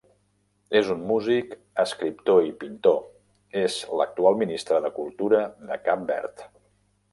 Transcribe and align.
És 0.77 0.87
un 0.93 1.01
músic, 1.09 1.51
escriptor 1.83 2.47
i 2.47 2.49
pintor, 2.63 2.97
és 3.65 3.77
l’actual 4.01 4.41
ministre 4.41 4.81
de 4.87 4.93
Cultura 4.99 5.45
de 5.71 5.79
Cap 5.89 6.11
Verd. 6.11 6.45